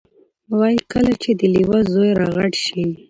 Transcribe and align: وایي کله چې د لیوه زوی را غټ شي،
وایي 0.59 0.79
کله 0.91 1.13
چې 1.21 1.29
د 1.39 1.41
لیوه 1.53 1.79
زوی 1.91 2.11
را 2.19 2.27
غټ 2.37 2.53
شي، 2.65 2.83